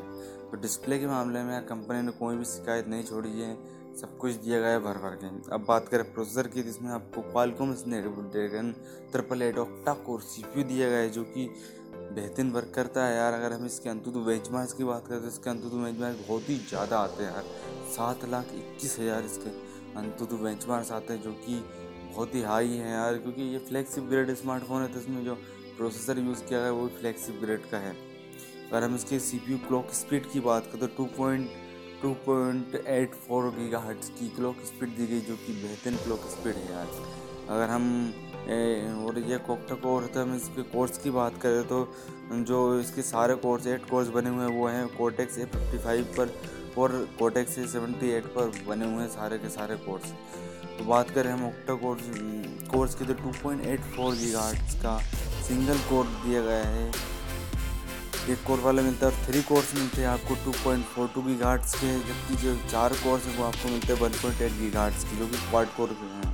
तो 0.50 0.62
डिस्प्ले 0.62 1.00
के 1.00 1.07
मामले 1.07 1.44
में 1.44 1.65
कंपनी 1.65 2.01
ने 2.01 2.12
कोई 2.19 2.36
भी 2.36 2.45
शिकायत 2.45 2.88
नहीं 2.88 3.04
छोड़ी 3.04 3.39
है। 3.39 3.54
सब 3.94 4.18
कुछ 4.18 4.31
दिया 4.34 4.60
गया 4.60 4.69
है 4.69 4.80
भर 4.80 4.98
भर 5.00 5.16
के। 5.18 5.28
अब 5.51 5.66
बात 5.68 5.88
करें 5.88 6.04
प्रोसेसर 6.13 6.48
की, 6.48 6.63
जिसमें 6.63 6.90
आपको 6.92 7.22
Qualcomm 7.24 7.74
Snapdragon 7.75 8.72
triple 9.12 9.42
eight 9.42 9.57
octa 9.60 9.94
core 10.06 10.22
सी 10.24 10.44
दिया 10.56 10.90
गया 10.90 10.98
है, 10.98 11.10
जो 11.10 11.24
कि 11.25 11.45
बेहतरीन 12.16 12.51
वर्क 12.51 12.72
करता 12.75 13.06
है 13.06 13.16
यार। 13.16 13.34
अगर 13.34 13.54
हम 13.54 13.66
इसके 13.66 13.90
अंतु 13.90 14.12
तो 14.12 14.24
बेंच 14.24 14.48
की 14.74 14.84
बात 14.84 15.07
करें 15.07 15.22
तो 15.22 15.28
इसके 15.28 15.50
अंतु 15.50 15.69
तो 15.69 15.78
बेंच 15.78 16.18
बहुत 16.19 16.50
ही 16.50 16.56
ज़्यादा 16.60 16.98
आते 17.00 17.24
हैं 17.24 17.31
यार। 17.31 17.44
सात 17.92 18.25
लाख 18.30 18.54
इक्कीस 18.56 18.98
हज़ार 19.00 19.24
इसके 19.25 19.50
अंतु 20.00 20.25
तो 20.25 20.38
बेंच 20.38 20.69
आते 20.69 21.13
हैं, 21.13 21.22
जो 21.22 21.31
कि 21.31 21.63
बहुत 22.06 22.36
ही 22.36 22.42
हाई 22.44 22.69
है 22.69 22.92
यार, 22.92 23.18
क्योंकि 23.18 23.42
ये 23.44 23.60
फ्लैगशिप 23.60 24.04
ग्रेड 24.10 24.34
स्मार्टफ़ोन 24.36 24.81
है 24.81 24.94
तो 24.94 25.00
इसमें 25.00 25.24
जो 25.25 25.36
प्रोसेसर 25.78 26.19
यूज़ 26.19 26.44
किया 26.44 26.60
गया 26.60 26.68
है, 26.68 26.74
वो 26.74 26.88
फ्लैगशिप 27.00 27.39
ग्रेड 27.42 27.69
का 27.69 27.78
है। 27.80 27.96
अगर 28.72 28.84
हम 28.84 28.96
इसके 28.96 29.19
सी 29.22 29.39
क्लॉक 29.68 29.92
स्पीड 29.94 30.31
की 30.31 30.39
बात 30.42 30.66
करें 30.66 30.80
तो 30.80 30.88
two 30.98 31.06
point 31.18 31.50
two 32.03 32.13
point 32.25 32.75
eight 32.75 33.13
four 33.27 33.50
giga 33.55 33.79
hertz 33.79 34.09
की 34.19 34.27
क्लॉक 34.35 34.55
स्पीड 34.65 34.89
दी 34.97 35.07
गई 35.07 35.19
जो 35.27 35.35
कि 35.45 35.53
बेहतरीन 35.61 35.97
क्लॉक 35.97 36.29
स्पीड 36.31 36.55
है 36.55 36.71
यार। 36.71 36.88
अगर 37.50 37.69
हम 37.69 37.85
ए, 38.45 38.57
और 39.05 39.17
ये 39.21 39.38
कोकटा 39.47 39.75
कोर 39.83 40.05
तो 40.13 40.21
हम 40.21 40.35
इसके 40.35 40.61
कोर्स 40.71 40.97
की 40.97 41.09
बात 41.11 41.38
करें 41.41 41.63
तो 41.67 41.77
जो 42.50 42.57
इसके 42.79 43.01
सारे 43.03 43.35
कोर्स 43.44 43.67
एट 43.67 43.89
कोर्स 43.89 44.07
बने 44.15 44.29
हुए 44.29 44.45
हैं 44.45 44.51
वो 44.55 44.67
हैं 44.67 44.88
कोटेक्स 44.97 45.38
ए 45.38 45.45
फिफ्टी 45.45 45.77
फाइव 45.83 46.13
पर 46.17 46.33
और 46.77 46.91
कोटेक्स 47.19 47.57
ए 47.57 47.65
सेवेंटी 47.67 48.09
एट 48.11 48.25
पर 48.35 48.51
बने 48.67 48.85
हुए 48.85 49.01
हैं 49.01 49.09
सारे 49.09 49.38
के 49.38 49.50
सारे 49.50 49.75
कोर्स 49.85 50.11
तो 50.77 50.85
बात 50.85 51.09
करें 51.09 51.31
हम 51.31 51.45
ओक्टा 51.47 51.73
कोर्स 51.81 52.09
कोर्स 52.69 52.95
के 52.95 53.05
तो 53.05 53.13
two 53.13 53.31
point 53.44 53.65
eight 53.65 53.81
four 53.95 54.15
giga 54.15 54.51
का 54.83 54.97
सिंगल 55.47 55.77
कोर 55.89 56.05
दिया 56.25 56.41
गया 56.41 56.63
है। 56.65 56.91
एक 58.24 58.44
कोर 58.48 58.60
वाला 58.60 58.81
मिलता 58.81 59.06
है 59.06 59.12
और 59.12 59.25
थ्री 59.25 59.42
कोर्स 59.44 59.74
मिलते 59.75 60.02
हैं 60.02 60.08
आपको 60.08 60.36
टू 60.44 60.52
पॉइंट 60.64 60.86
फोर 60.88 61.08
टू 61.16 61.22
की 61.22 61.36
गार्ड्स 61.38 61.74
के, 61.75 61.88
जबकि 62.00 62.36
जो 62.44 62.56
चार 62.72 62.94
कोर्स 63.04 63.25
हैं 63.25 63.38
वो 63.38 63.44
आपको 63.46 63.70
मिलते 63.70 63.94
हैं 63.94 64.00
वन 64.02 64.14
पॉइंट 64.22 64.42
एट 64.42 64.52
की 64.60 64.70
गार्ड्स 64.72 65.04
की, 65.04 65.18
जो 65.18 65.28
कि 65.28 65.38
क्वाड 65.50 65.68
कोर 65.78 65.90
के 66.00 66.08
हैं। 66.14 66.31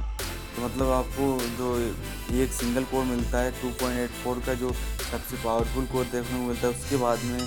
तो 0.55 0.65
मतलब 0.65 0.91
आपको 0.91 1.25
जो 1.57 1.75
एक 2.43 2.51
सिंगल 2.53 2.83
कोर 2.91 3.05
मिलता 3.05 3.39
है 3.39 3.51
टू 3.61 3.69
पॉइंट 3.81 3.99
एट 3.99 4.23
फोर 4.23 4.43
का 4.45 4.53
जो 4.61 4.71
सबसे 4.71 5.43
पावरफुल 5.43 5.85
कोर 5.93 6.05
देखने 6.05 6.37
को 6.37 6.43
मिलता 6.43 6.67
है, 6.67 6.73
उसके 6.73 6.97
बाद 6.97 7.23
में 7.23 7.41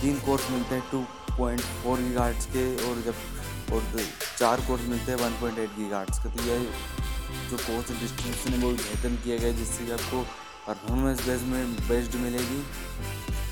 तीन 0.00 0.18
कोर्स 0.26 0.50
मिलते 0.50 0.74
हैं 0.74 0.84
टू 0.90 1.04
पॉइंट 1.36 1.60
फोर 1.60 1.98
की 1.98 2.12
गार्ड्स 2.14 2.46
के, 2.46 2.64
और 2.88 3.02
जब, 3.02 3.14
और 3.72 3.82
चार 4.38 4.60
कोर्स 4.66 4.88
मिलते 4.88 5.12
हैं 5.12 5.18
वन 5.18 5.40
पॉइंट 5.40 5.58
एट 5.58 5.70
की 5.76 5.88
गार्ड्स 5.90 6.18
के 6.18 6.36
तो 6.36 6.44
यह 6.44 6.68
जो 7.50 7.56
कोर्स 7.58 7.90
डिस्ट्रीब्यूशन 8.00 8.52
है, 8.52 8.58
वो 8.60 8.70
बेहतर 8.72 9.22
किया 9.24 9.36
गया 9.38 9.52
जिससे 9.58 9.84
कि 9.86 9.92
आपको 9.92 10.22
परफॉर्मेंस 10.66 11.26
बेस 11.26 11.42
में 11.50 11.74
बेस्ड 11.88 12.14
मिलेगी। 12.22 12.62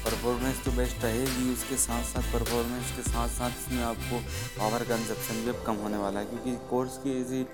परफॉर्मेंस 0.06 0.64
तो 0.64 0.72
बेस्ट 0.72 1.04
रहेगी, 1.04 1.52
उसके 1.52 1.76
साथ 1.78 2.02
साथ 2.06 2.32
परफॉर्मेंस 2.32 2.96
के 2.96 3.02
साथ 3.02 3.28
साथ 3.30 3.50
इसमें 3.60 3.82
आपको 3.84 4.18
पावर 4.58 4.82
कंजप्शन 4.88 5.44
भी 5.44 5.50
अब 5.50 5.62
कम 5.66 5.82
होने 5.82 5.98
वाला 5.98 6.20
है, 6.20 6.26
क्योंकि 6.26 6.56
कोर्स 6.70 6.98
की 7.04 7.20
इसी 7.20 7.46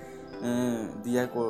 दिया 1.03 1.25
को, 1.35 1.45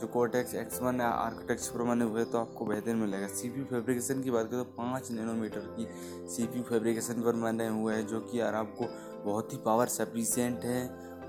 जो 0.00 0.06
कोटेक्स 0.08 0.54
एक्स 0.54 0.80
वन 0.82 1.00
आर्किटेक्चर 1.00 1.78
पर 1.78 1.84
बने 1.84 2.04
हुए 2.06 2.24
तो 2.24 2.38
आपको 2.38 2.66
बेहतर 2.66 2.94
मिलेगा। 2.96 3.26
सी 3.30 3.48
पी 3.48 3.64
फेब्रिकेशन 3.66 4.22
की 4.22 4.30
बात 4.30 4.50
करें 4.50 4.62
तो 4.62 4.70
पाँच 4.78 5.10
नैनोमीटर 5.10 5.66
की 5.76 5.86
सी 6.34 6.46
पी 6.46 6.62
फेब्रिकेशन 6.70 7.22
पर 7.22 7.36
बने 7.42 7.68
हुए 7.68 7.94
हैं, 7.94 8.06
जो 8.06 8.20
कि 8.20 8.40
यार 8.40 8.54
आपको 8.54 8.88
बहुत 9.24 9.52
ही 9.52 9.58
पावर 9.64 9.86
सफिशियंट 9.90 10.64
है 10.64 10.80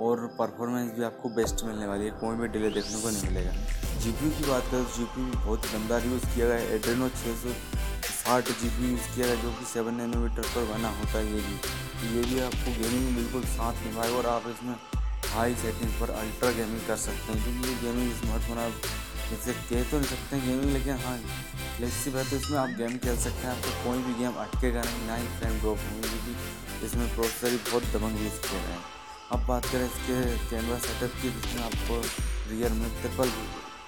और 0.02 0.26
परफॉर्मेंस 0.40 0.92
भी 0.94 1.04
आपको 1.04 1.30
बेस्ट 1.36 1.64
मिलने 1.66 1.88
वाली 1.88 2.06
है, 2.06 2.12
कोई 2.20 2.36
भी 2.36 2.48
डिले 2.50 2.70
देखने 2.72 3.02
को 3.02 3.10
नहीं 3.10 3.30
मिलेगा। 3.30 3.52
जीपीयू 4.00 4.32
की 4.32 4.50
बात 4.50 4.64
करें 4.72 4.84
तो 4.84 4.92
जी 4.98 5.04
भी 5.16 5.30
बहुत 5.32 5.66
दमदार 5.74 6.06
यूज़ 6.06 6.26
किया 6.26 6.48
गया 6.48 6.58
है 6.58 6.76
एड्रेनो 6.76 7.10
छः 7.12 7.36
सौ 7.44 7.54
साठ 8.24 8.50
जी 8.60 8.68
बी 8.74 8.90
यूज़ 8.90 9.08
किया 9.16 9.26
है 9.28 9.36
जो 9.42 9.50
कि 9.56 9.66
सेवन 9.66 9.96
नैनोमीटर 9.96 10.46
पर 10.52 10.66
बना 10.66 10.90
होता 10.98 11.18
है 11.18 11.24
ये 11.28 11.40
भी। 11.48 11.56
तो 12.02 12.12
ये 12.12 12.22
भी 12.28 12.40
आपको 12.42 12.72
गेमिंग 12.78 13.16
बिल्कुल 13.16 13.42
साथ 13.54 13.82
निभाए 13.86 14.12
और 14.20 14.26
आप 14.34 14.48
इसमें 14.50 14.76
हाई 15.32 15.56
सेटिंग 15.64 15.92
पर 16.00 16.14
अल्ट्रा 16.14 16.52
गेमिंग 16.60 16.86
कर 16.88 16.98
सकते 17.04 17.34
हैं। 17.34 17.44
क्योंकि 17.44 17.68
ये 17.70 17.76
गेमिंग 17.82 18.14
स्मार्टफ़ोन 18.20 18.58
आप 18.58 18.88
जैसे 19.30 19.54
कह 19.54 19.84
तो 19.92 19.98
नहीं 19.98 20.10
सकते 20.10 20.36
हैं 20.36 20.48
गेमिंग 20.48 20.72
लेकिन 20.74 21.04
हाँ 21.04 21.18
फ्लेक्सिबल 21.76 22.20
है 22.20 22.30
तो 22.30 22.36
इसमें 22.36 22.58
आप 22.60 22.70
गेम 22.80 22.98
खेल 23.06 23.18
सकते 23.26 23.48
हैं। 23.48 23.56
आपको 23.56 23.84
कोई 23.84 24.04
भी 24.08 24.14
गेम 24.22 24.40
अटकेगा 24.46 24.82
नहीं 24.82 25.08
ना 25.08 25.16
ही 25.16 25.28
फ्रेम 25.40 25.60
ड्रॉप 25.60 25.86
होंगे 25.88 26.08
क्योंकि 26.08 26.86
इसमें 26.86 27.08
प्रोसेसर 27.16 27.50
भी 27.50 27.60
बहुत 27.72 27.92
दबंग 27.96 28.24
यूज़ 28.24 28.40
किया 28.48 28.62
गया 28.62 28.78
है। 28.78 28.82
अब 29.32 29.46
बात 29.48 29.66
करें 29.66 29.86
इसके 29.86 30.22
कैमरा 30.50 30.78
सेटअप 30.88 31.22
की, 31.22 31.30
जिसमें 31.30 31.64
आपको 31.64 32.02
रियर 32.52 32.72
में 32.80 32.90
ट्रिपल 33.02 33.38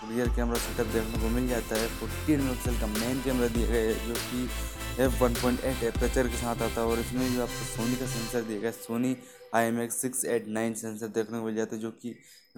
रियर 0.10 0.30
कैमरा 0.36 0.58
सेटअप 0.60 0.88
देखने 0.94 1.22
को 1.22 1.30
मिल 1.30 1.48
जाता 1.48 1.76
है। 1.76 1.88
फोर्टीन 2.00 2.42
मेगापिक्सल 2.42 2.80
का 2.80 2.88
मेन 2.90 3.22
कैमरा 3.22 3.48
दिया 3.48 3.68
गया 3.68 3.82
है, 3.82 3.94
जो 4.08 4.14
कि 4.14 5.04
F 5.04 5.24
one 5.24 5.34
point 5.34 5.60
eight 5.62 5.84
aperture 5.84 6.28
के 6.28 6.38
साथ 6.38 6.62
आता 6.62 6.82
है 6.82 6.88
और 6.88 7.00
इसमें 7.00 7.30
भी 7.30 7.40
आपको 7.42 7.66
सोनी 7.66 7.96
का 7.96 8.06
सेंसर 8.08 8.42
दिया 8.42 8.60
गया 8.60 8.70
है 8.70 8.76
Sony 8.78 9.16
I 9.56 9.66
M 9.66 9.82
X 9.82 9.96
six 10.02 10.24
eight 10.28 10.48
nine 10.50 10.74
sensor 10.76 11.08
देखने 11.10 11.40
को 11.40 11.46
मिल 11.46 11.56
जाता 11.56 11.76
है, 11.76 11.82
जो 11.82 11.92
कि 11.92 12.16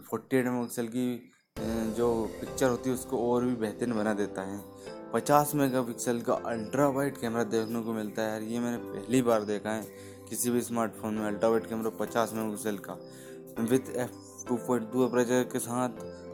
फोर्टी 0.10 0.38
एट 0.38 0.46
मेगापिक्सल 0.46 0.88
की 0.88 1.34
जो 1.98 2.08
पिक्चर 2.42 2.70
होती 2.70 2.90
है, 2.90 2.96
उसको 2.96 3.18
और 3.32 3.46
भी 3.46 3.56
बेहतरीन 3.56 3.94
बना 3.96 4.14
देता 4.14 4.42
है। 4.42 4.60
पचास 5.14 5.52
मेगापिक्सल 5.56 6.20
का 6.22 6.34
अल्ट्रा 6.46 6.88
वाइड 6.90 7.18
कैमरा 7.18 7.44
देखने 7.46 7.82
को 7.82 7.94
मिलता 7.94 8.22
है। 8.22 8.32
यार 8.32 8.42
ये 8.44 8.60
मैंने 8.60 8.78
पहली 8.78 9.22
बार 9.22 9.44
देखा 9.46 9.72
है 9.72 9.84
किसी 10.30 10.50
भी 10.52 10.62
स्मार्टफ़ोन 10.62 11.14
में 11.14 11.26
अल्ट्रा 11.28 11.50
वाइड 11.50 11.66
कैमरा 11.66 11.90
पचास 12.00 12.34
मेगापिक्सल 12.34 12.78
का। 12.88 12.98
With 13.64 13.90
F 13.98 14.12
two 14.48 14.56
point 14.58 14.92
two 14.92 15.08
aperture 15.08 15.44
के 15.54 15.60
साथ 15.60 15.90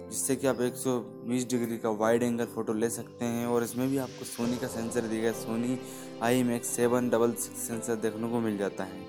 जिससे 0.10 0.36
कि 0.36 0.48
आप 0.48 0.60
120 0.62 1.50
डिग्री 1.50 1.78
का 1.78 1.90
वाइड 2.00 2.24
एंगल 2.24 2.46
फ़ोटो 2.46 2.74
ले 2.74 2.90
सकते 2.90 3.26
हैं 3.26 3.46
और 3.48 3.64
इसमें 3.64 3.90
भी 3.90 3.98
आपको 4.00 4.26
सोनी 4.26 4.58
का 4.58 4.68
सेंसर 4.68 5.02
दिया 5.02 5.22
गया 5.22 5.32
Sony 5.34 5.78
I 6.24 6.40
M 6.40 6.52
X 6.52 6.76
seven 6.76 7.10
double 7.10 7.32
six 7.40 7.68
sensor 7.68 7.96
देखने 7.98 8.30
को 8.30 8.40
मिल 8.40 8.58
जाता 8.58 8.84
है 8.84 9.02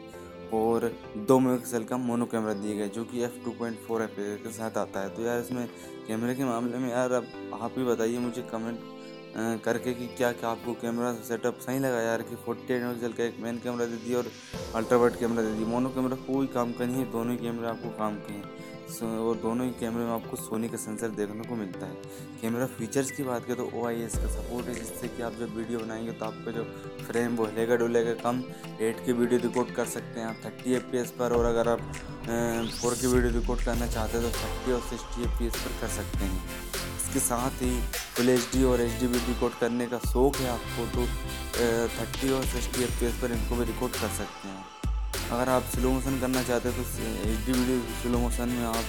और 0.55 0.91
दो 1.29 1.39
मेगापिक्सल 1.39 1.85
का 1.85 1.97
मोनो 1.99 2.27
कैमरा 2.27 2.53
दिया 2.55 2.77
गया 2.77 2.87
जो 2.95 3.05
कि 3.05 3.23
F 3.25 3.45
two 3.45 3.51
point 3.59 3.79
four 3.87 4.03
F 4.03 4.17
के 4.43 4.51
साथ 4.53 4.77
आता 4.79 5.01
है। 5.01 5.15
तो 5.15 5.23
यार 5.23 5.41
इसमें 5.41 5.67
कैमरे 6.09 6.35
के 6.35 6.45
मामले 6.45 6.79
में 6.79 6.91
यार 6.91 7.13
अब 7.13 7.27
आप 7.63 7.79
ही 7.79 7.85
बताइए 7.85 8.19
मुझे 8.19 8.43
कमेंट 8.53 8.93
करके 9.65 9.93
कि 9.95 10.07
क्या 10.09 10.31
क्या 10.33 10.51
आपको 10.51 10.73
कैमरा 10.83 11.13
सेटअप 11.29 11.59
सही 11.61 11.79
लगा 11.79 12.01
यार 12.01 12.23
कि 12.23 12.37
फोर्टी 12.45 12.75
एट 12.75 12.83
मेगापिक्सल 12.83 13.13
का 13.13 13.25
एक 13.25 13.41
मेन 13.41 13.59
कैमरा 13.59 13.87
दे 13.87 13.97
दिया 13.97 14.19
और 14.19 14.31
अल्ट्रावाइट 14.75 15.19
कैमरा 15.21 15.43
दे 15.43 15.53
दिया 15.53 15.69
मोनो 15.69 15.89
कैमरा 15.89 16.17
कोई 16.27 16.47
काम 16.55 16.73
का 16.73 16.87
नहीं 16.87 16.97
है, 16.97 17.11
दोनों 17.13 17.33
ही 17.33 17.39
कैमरे 17.39 17.69
आपको 17.69 17.89
काम 17.99 18.17
के 18.19 18.33
हैं। 18.33 18.74
और 19.03 19.37
दोनों 19.37 19.67
ही 19.67 19.73
कैमरे 19.81 20.05
में 20.05 20.13
आपको 20.13 20.37
सोनी 20.37 20.69
का 20.69 20.77
सेंसर 20.77 21.09
देखने 21.11 21.45
को 21.45 21.55
मिलता 21.57 21.87
है। 21.87 21.95
कैमरा 22.41 22.67
फीचर्स 22.75 23.11
की 23.11 23.23
बात 23.23 23.45
करें 23.45 23.57
तो 23.57 23.65
OIS 23.75 24.17
का 24.17 24.29
सपोर्ट 24.31 24.67
है, 24.67 24.75
जिससे 24.75 25.09
कि 25.09 25.23
आप 25.23 25.33
जब 25.41 25.57
वीडियो 25.57 25.79
बनाएँगे 25.79 26.13
तो 26.13 26.25
आपका 26.25 26.51
जो 26.53 26.65
फ्रेम 27.07 27.37
वो 27.37 27.47
हिलेगा 27.47 27.77
डुलेगा, 27.77 28.15
कम 28.23 28.43
एट 28.81 29.05
की 29.07 29.13
वीडियो 29.13 29.41
रिकॉर्ड 29.41 29.75
कर 29.77 29.87
सकते 29.87 30.21
हैं 30.21 30.27
आप 30.27 30.41
थर्टी 30.45 30.75
एफ़ 30.75 31.11
पर, 31.19 31.33
और 31.33 31.45
अगर 31.45 31.69
आप 31.69 31.81
फोर 32.81 32.95
की 32.95 33.07
वीडियो 33.07 33.33
रिकॉर्ड 33.41 33.65
करना 33.65 33.87
चाहते 33.87 34.19
हैं 34.19 34.31
तो 34.31 34.39
थर्टी 34.39 34.73
और 34.73 34.81
सिक्सटी 34.91 35.47
एफ़ 35.47 35.65
पर 35.65 35.81
कर 35.81 35.89
सकते 35.97 36.25
हैं। 36.25 36.43
इसके 36.97 37.21
साथ 37.21 37.63
ही 37.63 37.73
फुल 38.17 38.29
एच 38.29 38.57
और 38.65 38.81
एच 38.81 39.01
डी 39.01 39.07
रिकॉर्ड 39.07 39.59
करने 39.61 39.87
का 39.87 39.99
शौक 40.13 40.37
है 40.37 40.49
आपको 40.51 40.87
तो 40.95 41.07
थर्टी 41.99 42.33
और 42.33 42.45
सिक्सटी 42.47 42.85
एफ़ 42.85 43.21
पर 43.23 43.33
इनको 43.33 43.57
भी 43.57 43.65
रिकॉर्ड 43.65 43.93
कर 43.95 44.09
सकते 44.17 44.49
हैं 44.49 44.65
अगर 45.35 45.49
आप 45.51 45.63
स्लो 45.75 45.91
मोशन 45.91 46.19
करना 46.21 46.43
चाहते 46.43 46.69
हैं 46.69 46.77
तो 46.77 46.83
H 47.31 47.39
D 47.47 47.53
video 47.53 47.79
slow 48.03 48.19
motion 48.19 48.49
में 48.49 48.65
आप 48.67 48.87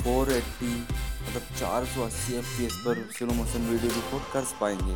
फोर 0.00 0.32
एट्टी 0.32 0.70
मतलब 0.70 1.42
चार 1.58 1.84
सौ 1.86 2.02
अस्सी 2.04 2.34
एफ़ 2.36 2.56
पी 2.56 2.64
एस 2.64 2.78
पर 2.86 3.02
स्लो 3.18 3.34
मोशन 3.34 3.68
वीडियो 3.68 3.90
रिकॉर्ड 3.94 4.24
कर 4.32 4.44
पाएँगे। 4.60 4.94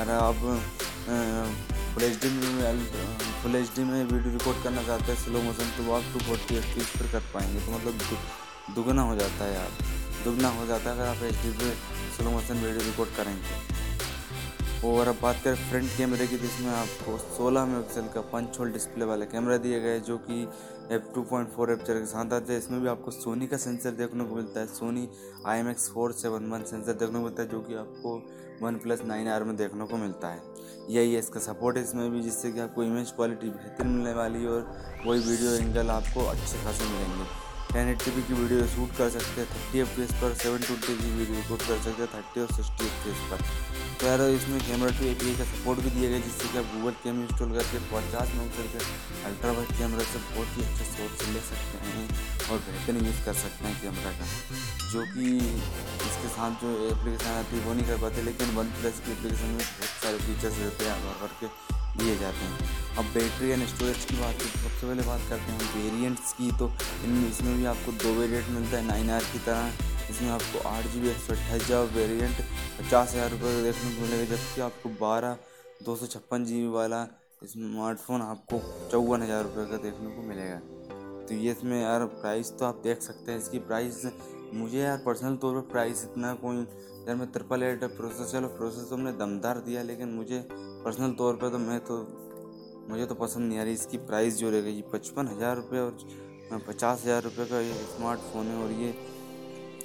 अगर 0.00 0.12
आप 0.14 0.38
फुल 1.94 2.04
एच 2.04 2.18
डी 2.22 2.28
में 2.28 2.84
फुल 3.42 3.56
एच 3.56 3.68
डी 3.76 3.84
में 3.84 4.04
वीडियो 4.04 4.32
रिकॉर्ड 4.32 4.62
करना 4.64 4.82
चाहते 4.82 5.12
हैं 5.12 5.18
स्लो 5.24 5.42
मोशन 5.42 5.72
तो 5.76 5.92
आप 5.94 6.12
two 6.12 6.24
forty 6.26 6.56
F 6.56 6.74
P 6.74 6.80
S 6.80 6.90
पर 6.98 7.06
कर 7.12 7.26
पाएँगे। 7.34 7.60
तो 7.66 7.72
मतलब 7.72 7.94
दुगना 8.74 9.02
हो 9.02 9.16
जाता 9.16 9.44
है 9.44 9.54
यार। 9.54 9.70
दुगना 10.24 10.48
हो 10.58 10.66
जाता 10.66 10.90
है 10.90 10.96
अगर 10.96 11.08
आप 11.08 11.22
एच 11.24 11.42
डी 11.42 11.50
पे 11.60 11.74
स्लो 12.16 12.30
मोशन 12.30 12.64
वीडियो 12.64 12.82
रिकॉर्ड 12.86 13.16
करेंगे। 13.16 13.78
और 14.84 15.08
अब 15.08 15.16
बात 15.22 15.36
करें 15.44 15.54
फ्रंट 15.70 15.90
कैमरे 15.96 16.26
की 16.26 16.36
तो 16.36 16.44
इसमें 16.44 16.70
आपको 16.70 17.16
16 17.18 17.64
मेगापिक्सल 17.66 18.06
का 18.14 18.20
पंच 18.20 18.58
होल 18.60 18.70
डिस्प्ले 18.72 19.04
वाला 19.04 19.24
कैमरा 19.24 19.56
दिया 19.56 19.78
गया 19.78 19.92
है, 19.92 20.00
जो 20.00 20.16
कि 20.18 20.42
F 20.94 21.12
two 21.14 21.22
point 21.22 21.48
four 21.48 21.72
F 21.72 21.80
के 21.80 22.04
साथ 22.06 22.32
आते 22.32 22.52
हैं। 22.52 22.60
इसमें 22.60 22.80
भी 22.80 22.88
आपको 22.88 23.10
सोनी 23.10 23.46
का 23.46 23.56
सेंसर 23.56 23.90
देखने 23.90 24.24
को 24.24 24.34
मिलता 24.34 24.60
है। 24.60 24.66
Sony 24.66 25.08
I 25.46 25.58
M 25.58 25.68
X 25.70 25.88
four 25.90 26.12
seven 26.12 26.50
one 26.50 26.62
sensor 26.62 26.92
देखने 26.92 27.18
को 27.18 27.24
मिलता 27.24 27.42
है, 27.42 27.48
जो 27.48 27.60
कि 27.60 27.74
आपको 27.74 28.16
वन 28.62 28.76
प्लस 28.76 29.02
नाइन 29.04 29.28
आर 29.28 29.44
में 29.44 29.56
देखने 29.56 29.86
को 29.86 29.96
मिलता 29.96 30.28
है। 30.28 30.42
यही 30.90 31.12
है 31.12 31.18
इसका 31.18 31.40
सपोर्ट 31.40 31.76
है 31.76 31.82
इसमें 31.82 32.10
भी, 32.10 32.22
जिससे 32.22 32.52
कि 32.52 32.60
आपको 32.60 32.82
इमेज 32.82 33.10
क्वालिटी 33.10 33.50
बेहतर 33.50 33.84
मिलने 33.84 34.14
वाली 34.14 34.42
है 34.42 34.48
और 34.48 34.66
वही 35.06 35.20
वीडियो 35.20 35.50
एंगल 35.50 35.90
आपको 35.90 36.26
अच्छे 36.26 36.64
खासे 36.64 36.84
मिलेंगे। 36.84 37.49
टेन 37.72 37.88
एट 37.88 38.02
जी 38.04 38.22
की 38.28 38.34
वीडियो 38.34 38.66
शूट 38.68 38.96
कर 38.98 39.10
सकते 39.10 39.40
हैं 39.40 39.48
थर्टी 39.50 39.78
एफ़ 39.80 40.12
पर 40.20 40.34
सेवन 40.38 40.62
ट्वेंटी 40.68 40.94
जी 41.02 41.10
वीडियो 41.18 41.42
शूट 41.48 41.60
कर 41.68 41.78
सकते 41.82 42.02
हैं 42.02 42.08
थर्टी 42.14 42.40
और 42.40 42.48
सिक्सटी 42.56 42.86
एफ़ 43.10 43.22
पर। 43.30 43.44
तो 44.00 44.06
यार, 44.06 44.20
इसमें 44.36 44.60
कैमरा 44.66 44.90
टू 44.98 45.04
ए 45.06 45.14
का 45.38 45.44
सपोर्ट 45.44 45.80
भी 45.84 45.90
दिया 45.90 46.10
गया, 46.10 46.18
जिससे 46.26 46.48
कि 46.52 46.58
आप 46.58 46.66
गूगल 46.74 46.94
कैम 47.04 47.20
इंस्टॉल 47.22 47.52
करके 47.56 47.78
पचास 47.90 48.28
मेगापिक्सल 48.34 48.68
के 48.74 49.24
अल्ट्रा 49.30 49.52
वाइट 49.58 49.72
कैमरा 49.78 50.04
से 50.12 50.18
बहुत 50.28 50.56
ही 50.56 50.64
अच्छा 50.66 50.84
सोर्स 50.92 51.26
ले 51.34 51.42
सकते 51.48 51.82
हैं 51.86 52.06
और 52.50 52.62
बेहतरीन 52.68 53.06
यूज़ 53.06 53.24
कर 53.24 53.34
सकते 53.42 53.64
हैं 53.66 53.74
कैमरा 53.82 54.12
का। 54.20 54.30
जो 54.92 55.02
कि 55.14 55.36
इसके 56.10 56.28
साथ 56.36 56.62
जो 56.62 56.70
एप्लीकेशन 56.86 57.30
आती 57.32 57.56
है, 57.56 57.64
वो 57.66 57.74
नहीं 57.74 57.86
कर 57.90 58.00
पाते, 58.06 58.22
लेकिन 58.30 58.56
वन 58.56 58.72
प्लस 58.80 59.02
की 59.04 59.12
एप्लीकेशन 59.12 59.58
में 59.58 59.64
बहुत 59.66 59.92
सारे 60.04 60.18
फीचर्स 60.28 60.58
रहते 60.58 60.84
हैं 60.84 61.18
करके 61.20 61.78
दिए 62.00 62.16
जाते 62.18 62.44
हैं। 62.44 62.68
अब 62.98 63.04
बैटरी 63.14 63.50
एंड 63.50 63.66
स्टोरेज 63.68 64.04
की 64.04 64.16
बात 64.16 64.34
करें, 64.34 64.50
सबसे 64.62 64.86
पहले 64.86 65.02
बात 65.04 65.20
करते 65.28 65.52
हैं 65.52 65.68
वेरिएंट्स 65.74 66.32
की। 66.32 66.50
तो 66.58 66.70
इनमें, 67.04 67.28
इसमें 67.28 67.56
भी 67.56 67.64
आपको 67.66 67.92
दो 67.94 68.14
वेरिएंट 68.14 68.48
मिलता 68.50 68.76
है 68.76 68.86
नाइन 68.86 69.10
आर 69.10 69.24
की 69.32 69.38
तरह। 69.46 69.88
इसमें 70.10 70.30
आपको 70.30 70.68
आठ 70.68 70.86
जी 70.86 71.00
बी 71.00 71.08
एक 71.08 71.16
सौ 71.18 71.32
अट्ठाईस 71.32 71.66
जी 71.66 71.74
वेरियंट 71.94 72.36
पचास 72.78 73.14
हज़ार 73.14 73.30
रुपये 73.30 73.54
का 73.54 73.62
देखने 73.62 73.94
को 73.94 74.02
मिलेगा, 74.02 74.24
जबकि 74.26 74.60
आपको 74.60 74.88
बारह 75.00 75.36
दो 75.84 75.96
सौ 75.96 76.06
छप्पन 76.08 76.44
जी 76.44 76.60
बी 76.60 76.72
वाला 76.72 77.04
स्मार्टफ़ोन 77.44 78.22
आपको 78.22 78.62
चौवन 78.90 79.22
हज़ार 79.22 79.42
रुपये 79.44 79.66
का 79.66 79.76
देखने 79.82 80.10
को 80.10 80.22
मिलेगा। 80.24 80.60
तो 81.30 81.34
ये 81.36 81.50
इसमें 81.52 81.80
यार 81.80 82.04
प्राइस 82.12 82.52
तो 82.58 82.64
आप 82.66 82.80
देख 82.84 83.02
सकते 83.02 83.32
हैं, 83.32 83.38
इसकी 83.38 83.58
प्राइस 83.66 84.02
मुझे 84.54 84.78
यार 84.78 84.96
पर्सनल 85.04 85.36
तौर 85.42 85.54
पर 85.54 85.68
प्राइस 85.72 86.02
इतना 86.04 86.32
कोई, 86.40 86.56
यार 87.06 87.16
मैं 87.16 87.26
ट्रिपल 87.32 87.62
एट 87.62 87.84
प्रोसेस 87.92 88.32
चलो 88.32 88.48
प्रोसेस 88.56 88.88
तो 88.88 88.96
हमने 88.96 89.12
दमदार 89.20 89.58
दिया, 89.66 89.82
लेकिन 89.82 90.08
मुझे 90.14 90.40
पर्सनल 90.50 91.12
तौर 91.18 91.36
पर 91.42 91.50
तो 91.50 91.58
मैं 91.60 91.78
तो 91.90 91.98
मुझे 92.88 93.06
तो 93.06 93.14
पसंद 93.14 93.48
नहीं 93.48 93.58
आ 93.58 93.62
रही 93.62 93.72
इसकी 93.74 93.98
प्राइस 94.08 94.38
जो 94.38 94.50
रहेगा 94.50 94.68
ये 94.70 94.82
पचपन 94.92 95.28
हज़ार 95.28 95.56
रुपये 95.56 95.80
और 95.80 96.62
पचास 96.68 97.02
हज़ार 97.04 97.22
रुपये 97.22 97.46
का 97.46 97.60
ये 97.60 97.74
स्मार्टफ़ोन 97.92 98.46
है 98.46 98.56
और 98.62 98.72
ये 98.80 98.94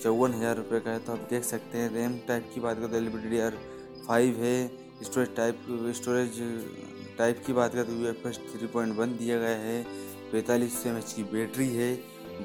चौवन 0.01 0.33
हज़ार 0.33 0.55
रुपये 0.57 0.79
का 0.79 0.91
है 0.91 0.99
तो 0.99 1.11
आप 1.13 1.27
देख 1.29 1.43
सकते 1.43 1.77
हैं 1.77 1.93
रैम 1.93 2.17
टाइप 2.27 2.49
की 2.53 2.61
बात 2.61 2.77
करें 2.77 2.89
तो 2.91 2.97
L 2.97 3.09
B 3.09 3.29
D 3.29 3.39
R 3.41 3.57
five 4.07 4.41
है 4.43 4.57
स्टोरेज 5.03 5.35
टाइप 5.35 5.61
स्टोरेज 5.95 6.41
टाइप 7.17 7.43
की 7.45 7.53
बात 7.53 7.73
करें 7.73 7.85
तो 7.85 7.93
U 7.93 8.07
F 8.07 8.27
S 8.27 8.39
three 8.51 8.67
point 8.73 8.97
one 8.97 9.15
दिया 9.17 9.37
गया 9.39 9.57
है 9.59 9.79
पैंतालीस 10.35 10.85
एम 10.87 10.95
की 11.09 11.23
बैटरी 11.23 11.67
है। 11.69 11.93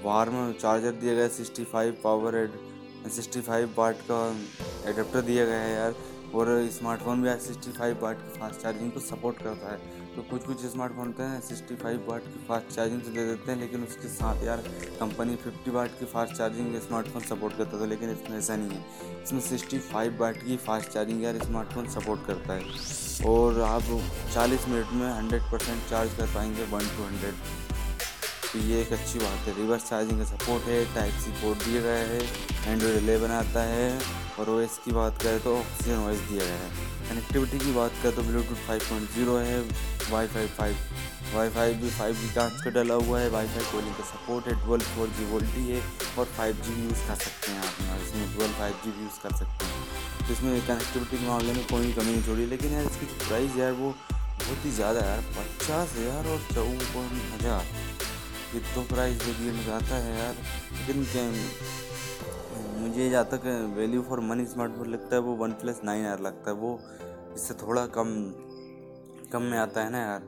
वार्म 0.04 0.52
चार्जर 0.52 0.90
दिया 0.94 1.14
गया, 1.14 1.28
सिक्सटी 1.28 1.64
फाइव 1.64 1.96
पावर 2.04 2.36
एड, 2.36 2.50
सिक्सटी 3.08 3.40
फाइव 3.40 3.74
वाट 3.78 4.02
का 4.10 4.20
एडेप्टर 4.90 5.20
दिया 5.22 5.44
गया 5.46 5.60
है 5.60 5.74
यार। 5.74 5.94
और 6.34 6.48
स्मार्टफ़ोन 6.72 7.22
भी 7.22 7.28
आज 7.28 7.40
सिक्सटी 7.40 7.72
फाइव 7.72 7.98
वाट 8.02 8.16
की 8.16 8.38
फास्ट 8.38 8.60
चार्जिंग 8.60 8.90
को 8.92 9.00
सपोर्ट 9.00 9.38
करता 9.38 9.72
है। 9.72 9.78
तो 10.14 10.22
कुछ 10.30 10.44
कुछ 10.44 10.64
स्मार्टफ़ोन 10.66 11.06
होते 11.06 11.22
हैं 11.22 11.40
सिक्सटी 11.40 11.76
फाइव 11.76 12.04
वाट 12.08 12.22
की 12.24 12.44
फास्ट 12.48 12.74
चार्जिंग 12.74 13.00
तो 13.02 13.10
दे 13.10 13.24
देते 13.26 13.50
हैं, 13.50 13.58
लेकिन 13.60 13.82
उसके 13.84 14.08
साथ 14.08 14.44
यार 14.44 14.62
कंपनी 15.00 15.34
फिफ्टी 15.36 15.70
वाट 15.70 15.98
की 15.98 16.06
फास्ट 16.06 16.34
चार्जिंग 16.34 16.80
स्मार्टफ़ोन 16.80 17.22
सपोर्ट 17.24 17.56
करता 17.56 17.80
था 17.80 17.86
लेकिन 17.86 18.10
इसमें 18.10 18.36
ऐसा 18.38 18.56
नहीं 18.56 18.70
है। 18.70 19.22
इसमें 19.22 19.40
सिक्सटी 19.40 19.78
फाइव 19.88 20.16
वाट 20.20 20.36
की 20.44 20.56
फास्ट 20.68 20.90
चार्जिंग 20.90 21.22
यार 21.24 21.38
स्मार्टफ़ोन 21.42 21.88
सपोर्ट 21.90 22.26
करता 22.26 22.52
है। 22.52 23.28
और 23.28 23.60
आप 23.62 23.90
चालीस 24.34 24.68
मिनट 24.68 24.92
में 24.92 25.08
हंड्रेड 25.08 25.50
परसेंट 25.52 25.82
चार्ज 25.90 26.16
कर 26.18 26.34
पाएँगे 26.34 26.64
वन 26.66 26.88
टू 26.96 27.02
हंड्रेड। 27.02 27.68
तो 28.52 28.58
ये 28.60 28.80
एक 28.82 28.92
अच्छी 28.92 29.18
बात 29.18 29.46
है। 29.46 29.54
रिवर्स 29.56 29.88
चार्जिंग 29.88 30.18
का 30.18 30.24
सपोर्ट 30.26 30.64
है, 30.68 30.84
टाइप 30.94 31.14
सी 31.24 31.30
पोर्ट 31.32 31.58
दिया 31.64 31.82
गया 31.82 31.98
है 32.06 32.20
एंड्रॉयड 32.66 32.96
एलेवन 32.96 33.30
आता 33.32 33.62
है 33.64 33.90
और 34.38 34.50
ओएस 34.50 34.78
की 34.84 34.92
बात 34.92 35.22
करें 35.22 35.40
तो 35.42 35.56
ऑक्सीजन 35.56 35.98
ओएस 35.98 36.18
दिया 36.20 36.44
गया 36.44 36.56
है। 36.56 36.70
कनेक्टिविटी 37.10 37.58
की 37.58 37.72
बात 37.72 37.92
करें 38.02 38.14
तो 38.16 38.22
ब्लूटूथ 38.22 38.66
5.0 38.68 39.38
है 39.38 39.60
wi 40.10 40.26
fi 40.26 40.46
five 40.58 40.76
wi 41.34 41.48
fi 41.54 41.74
भी 41.80 41.90
फाइव 41.90 42.14
जी 42.16 42.28
का 42.34 42.48
का 42.54 42.70
डला 42.72 42.94
हुआ 43.02 43.20
है 43.20 43.28
वाई 43.30 43.46
फाई 43.48 43.64
कॉलिंग 43.72 43.94
का 43.94 44.04
सपोर्ट 44.04 44.46
है 44.48 44.54
ट्वेल्व 44.62 44.84
फोर 44.94 45.08
जी 45.18 45.24
वोल्टी 45.32 45.66
है 45.68 45.82
और 46.18 46.24
फाइव 46.36 46.62
जी 46.64 46.74
भी 46.74 46.82
यूज़ 46.84 47.06
कर 47.08 47.16
सकते 47.24 47.52
हैं 47.52 47.62
आप 47.62 48.00
इसमें 48.06 48.32
ट्वेल्व 48.34 48.52
फाइव 48.58 48.74
जी 48.84 48.90
भी 48.90 49.02
यूज़ 49.02 49.20
कर 49.22 49.36
सकते 49.38 49.64
हैं। 49.64 50.26
तो 50.26 50.32
इसमें 50.32 50.50
कनेक्टिविटी 50.66 51.16
के 51.16 51.26
मामले 51.26 51.52
में 51.52 51.64
कोई 51.66 51.92
कमी 51.92 52.10
नहीं 52.10 52.22
छोड़ी, 52.24 52.46
लेकिन 52.46 52.72
यार 52.72 52.84
इसकी 52.84 53.06
प्राइस 53.26 53.56
यार 53.56 53.72
वो 53.82 53.94
बहुत 54.40 54.64
ही 54.64 54.70
ज़्यादा 54.72 55.00
यार, 55.00 55.20
पचास 55.32 55.92
हज़ार 55.96 56.26
और 56.26 56.38
चौवन 56.52 57.20
हज़ार। 57.32 57.64
ये 58.54 58.60
तो 58.74 58.82
प्राइस 58.84 59.16
देखिए 59.16 59.64
जाता 59.64 59.96
है 59.96 60.18
यार, 60.18 60.34
लेकिन 60.78 60.96
मुझे 62.80 63.08
जहाँ 63.10 63.24
तक 63.24 63.44
वैल्यू 63.76 64.02
फॉर 64.02 64.20
मनी 64.20 64.46
स्मार्टफ़ोन 64.46 64.88
लगता 64.88 65.14
है, 65.16 65.20
वो 65.22 65.34
वन 65.34 65.52
प्लस 65.52 65.80
नाइन 65.84 66.06
आर 66.06 66.20
लगता 66.20 66.50
है। 66.50 66.56
वो 66.56 66.78
इससे 67.34 67.54
थोड़ा 67.54 67.86
कम 67.86 68.08
कम 69.32 69.42
में 69.42 69.58
आता 69.58 69.82
है 69.82 69.90
ना 69.90 69.98
यार। 69.98 70.22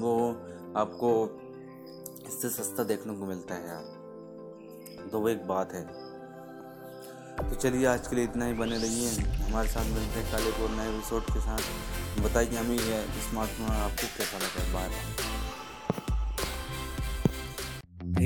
वो 0.00 0.14
आपको 0.76 1.10
इससे 2.28 2.48
सस्ता 2.48 2.84
देखने 2.84 3.16
को 3.16 3.26
मिलता 3.26 3.54
है 3.54 3.68
यार। 3.68 5.08
तो 5.12 5.20
वो 5.20 5.28
एक 5.28 5.46
बात 5.46 5.72
है। 5.72 5.82
तो 7.38 7.54
चलिए, 7.54 7.86
आज 7.86 8.08
के 8.08 8.16
लिए 8.16 8.24
इतना 8.24 8.46
ही 8.46 8.52
बने 8.52 8.78
रहिए। 8.78 9.10
हमारे 9.42 9.68
साथ 9.68 9.84
मिलते 9.84 10.20
हैं 10.20 10.30
काले 10.32 10.50
को 10.50 10.68
नए 10.76 10.88
एपिसोड 10.88 11.22
के 11.24 11.40
साथ। 11.40 12.22
बताइए 12.24 12.56
हमें 12.56 12.78
स्मार्टफ़ोन 13.30 13.66
आपको 13.68 14.16
कैसा 14.16 14.38
लगा 14.38 14.72
bye 14.74 15.37